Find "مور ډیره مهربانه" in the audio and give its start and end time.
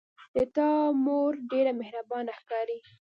1.05-2.31